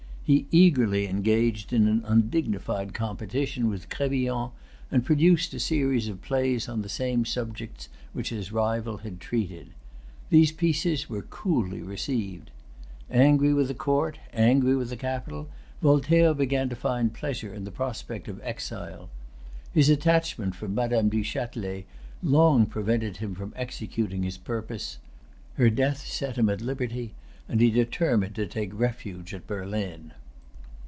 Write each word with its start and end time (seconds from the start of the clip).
He 0.23 0.47
eagerly 0.49 1.07
engaged 1.07 1.73
in 1.73 1.89
an 1.89 2.03
undignified 2.05 2.93
competition 2.93 3.67
with 3.67 3.89
Crébillon, 3.89 4.51
and 4.89 5.03
produced 5.03 5.53
a 5.53 5.59
series 5.59 6.07
of 6.07 6.21
plays 6.21 6.69
on 6.69 6.83
the 6.83 6.87
same 6.87 7.25
subjects 7.25 7.89
which 8.13 8.29
his 8.29 8.49
rival 8.53 8.99
had 8.99 9.19
treated. 9.19 9.71
These 10.29 10.53
pieces 10.53 11.09
were 11.09 11.23
coolly 11.23 11.81
received. 11.81 12.49
Angry 13.09 13.53
with 13.53 13.67
the 13.67 13.73
court, 13.73 14.19
angry 14.31 14.73
with 14.73 14.87
the 14.87 14.95
capital, 14.95 15.49
Voltaire 15.81 16.33
began 16.33 16.69
to 16.69 16.77
find 16.77 17.13
pleasure 17.13 17.53
in 17.53 17.65
the 17.65 17.69
prospect 17.71 18.29
of 18.29 18.39
exile. 18.41 19.09
His 19.73 19.89
attachment 19.89 20.55
for 20.55 20.69
Madame 20.69 21.09
du 21.09 21.25
Châtelet 21.25 21.83
long 22.23 22.67
prevented 22.67 23.17
him 23.17 23.35
from 23.35 23.51
executing 23.57 24.23
his 24.23 24.37
purpose. 24.37 24.97
Her 25.55 25.69
death 25.69 26.07
set 26.07 26.37
him 26.37 26.47
at 26.47 26.61
liberty; 26.61 27.15
and 27.49 27.59
he 27.59 27.69
determined 27.69 28.33
to 28.35 28.47
take 28.47 28.73
refuge 28.79 29.33
at 29.33 29.45
Berlin. 29.45 30.13